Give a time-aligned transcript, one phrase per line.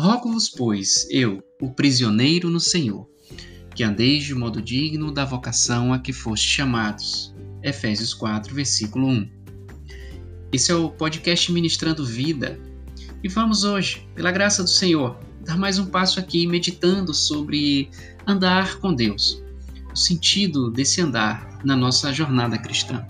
[0.00, 3.06] Rogo-vos, pois, eu, o prisioneiro no Senhor,
[3.74, 7.34] que andeis de modo digno da vocação a que foste chamados.
[7.62, 9.30] Efésios 4, versículo 1.
[10.54, 12.58] Esse é o podcast Ministrando Vida.
[13.22, 17.90] E vamos hoje, pela graça do Senhor, dar mais um passo aqui meditando sobre
[18.26, 19.44] andar com Deus,
[19.92, 23.06] o sentido desse andar na nossa jornada cristã.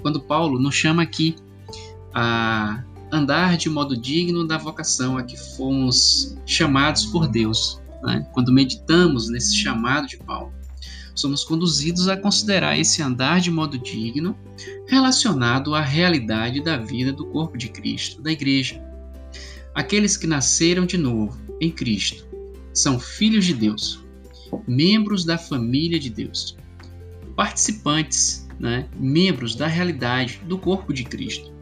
[0.00, 1.36] Quando Paulo nos chama aqui
[2.14, 7.80] a andar de modo digno da vocação a que fomos chamados por Deus.
[8.02, 8.26] Né?
[8.32, 10.52] Quando meditamos nesse chamado de Paulo,
[11.14, 14.36] somos conduzidos a considerar esse andar de modo digno
[14.86, 18.82] relacionado à realidade da vida do corpo de Cristo, da Igreja.
[19.74, 22.26] Aqueles que nasceram de novo em Cristo
[22.72, 24.04] são filhos de Deus,
[24.66, 26.56] membros da família de Deus,
[27.34, 28.86] participantes, né?
[28.98, 31.55] membros da realidade do corpo de Cristo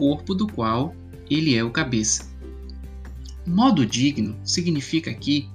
[0.00, 0.96] corpo do qual
[1.30, 2.34] ele é o cabeça.
[3.46, 5.46] Modo digno significa aqui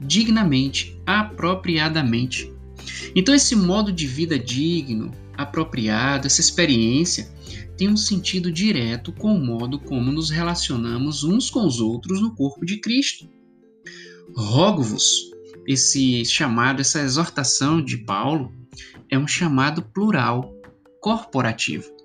[0.00, 2.52] dignamente, apropriadamente.
[3.14, 7.32] Então, esse modo de vida digno, apropriado, essa experiência,
[7.76, 12.34] tem um sentido direto com o modo como nos relacionamos uns com os outros no
[12.34, 13.28] corpo de Cristo.
[14.34, 15.30] Rogo-vos,
[15.68, 18.52] esse chamado, essa exortação de Paulo,
[19.08, 20.52] é um chamado plural,
[21.00, 21.97] corporativo.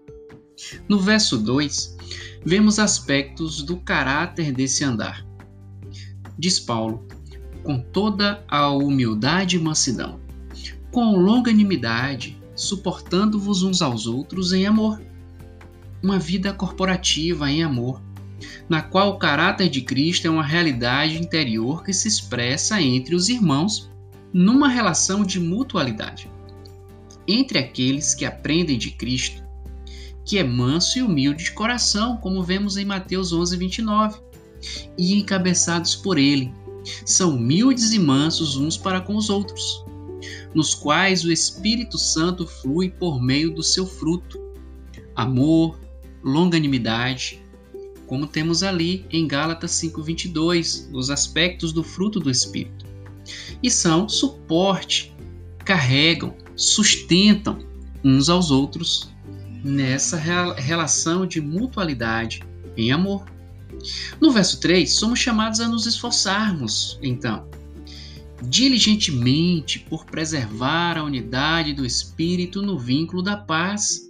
[0.88, 1.98] No verso 2,
[2.46, 5.26] vemos aspectos do caráter desse andar.
[6.38, 7.08] Diz Paulo:
[7.64, 10.20] com toda a humildade e mansidão,
[10.92, 15.02] com longanimidade, suportando-vos uns aos outros em amor.
[16.02, 18.02] Uma vida corporativa em amor,
[18.68, 23.30] na qual o caráter de Cristo é uma realidade interior que se expressa entre os
[23.30, 23.90] irmãos
[24.34, 26.30] numa relação de mutualidade.
[27.26, 29.43] Entre aqueles que aprendem de Cristo,
[30.26, 34.20] que é manso e humilde de coração, como vemos em Mateus 11, 29,
[34.98, 36.54] e encabeçados por ele.
[37.06, 39.84] São humildes e mansos uns para com os outros,
[40.54, 44.40] nos quais o Espírito Santo flui por meio do seu fruto,
[45.16, 45.80] amor,
[46.24, 47.42] longanimidade,
[48.08, 52.86] como temos ali em Gálatas 5:22, os aspectos do fruto do Espírito.
[53.62, 55.14] E são suporte,
[55.66, 57.60] carregam, sustentam
[58.04, 59.13] uns aos outros
[59.64, 62.44] nessa relação de mutualidade
[62.76, 63.26] em amor.
[64.20, 67.48] No verso 3, somos chamados a nos esforçarmos, então,
[68.42, 74.10] diligentemente por preservar a unidade do Espírito no vínculo da paz.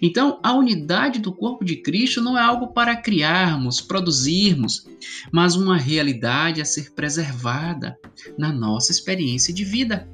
[0.00, 4.86] Então, a unidade do corpo de Cristo não é algo para criarmos, produzirmos,
[5.32, 7.98] mas uma realidade a ser preservada
[8.38, 10.08] na nossa experiência de vida.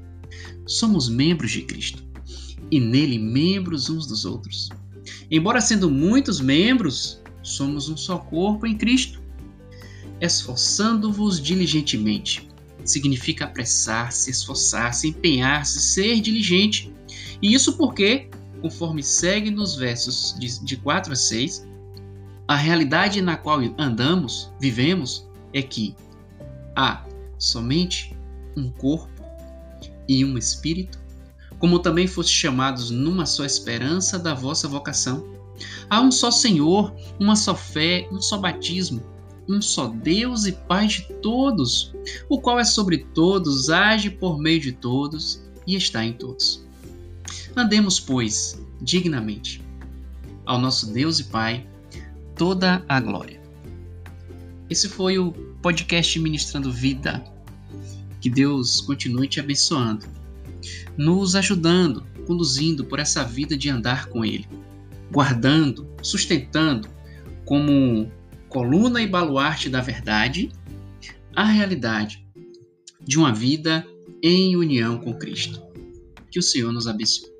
[0.66, 2.09] Somos membros de Cristo
[2.70, 4.68] e nele membros uns dos outros.
[5.30, 9.20] Embora sendo muitos membros, somos um só corpo em Cristo.
[10.20, 12.48] Esforçando-vos diligentemente
[12.84, 16.92] significa apressar-se, esforçar-se, empenhar-se, ser diligente.
[17.40, 18.28] E isso porque,
[18.60, 21.66] conforme segue nos versos de, de 4 a 6,
[22.48, 25.94] a realidade na qual andamos, vivemos, é que
[26.76, 27.04] há
[27.38, 28.16] somente
[28.56, 29.22] um corpo
[30.08, 30.98] e um espírito
[31.60, 35.24] como também foste chamados numa só esperança da vossa vocação.
[35.90, 39.02] Há um só Senhor, uma só fé, um só batismo,
[39.46, 41.94] um só Deus e Pai de todos,
[42.30, 46.64] o qual é sobre todos, age por meio de todos e está em todos.
[47.54, 49.62] Andemos, pois, dignamente.
[50.46, 51.66] Ao nosso Deus e Pai,
[52.36, 53.38] toda a glória.
[54.70, 57.22] Esse foi o podcast Ministrando Vida.
[58.18, 60.19] Que Deus continue te abençoando
[60.96, 64.46] nos ajudando, conduzindo por essa vida de andar com Ele,
[65.10, 66.88] guardando, sustentando
[67.44, 68.10] como
[68.48, 70.50] coluna e baluarte da verdade
[71.34, 72.26] a realidade
[73.00, 73.86] de uma vida
[74.22, 75.62] em união com Cristo.
[76.30, 77.30] Que o Senhor nos abençoe.